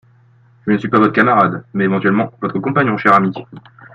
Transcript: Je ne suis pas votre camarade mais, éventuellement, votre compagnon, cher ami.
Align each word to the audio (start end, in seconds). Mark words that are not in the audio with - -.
Je 0.65 0.71
ne 0.71 0.79
suis 0.79 0.89
pas 0.89 0.97
votre 0.97 1.13
camarade 1.13 1.63
mais, 1.75 1.83
éventuellement, 1.83 2.31
votre 2.41 2.57
compagnon, 2.57 2.97
cher 2.97 3.13
ami. 3.13 3.31